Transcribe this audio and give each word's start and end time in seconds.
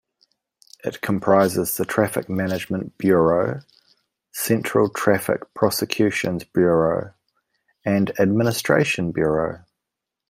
It 0.83 1.01
comprises 1.01 1.77
the 1.77 1.85
Traffic 1.85 2.27
Management 2.27 2.97
Bureau, 2.97 3.61
Central 4.31 4.89
Traffic 4.89 5.43
Prosecutions 5.53 6.43
Bureau, 6.43 7.13
and 7.85 8.09
Administration 8.19 9.11
Bureau. 9.11 9.63